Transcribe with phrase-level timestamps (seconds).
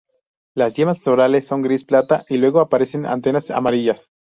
[0.55, 4.09] Las yemas florales son gris plata, y luego aparecen anteras amarillas.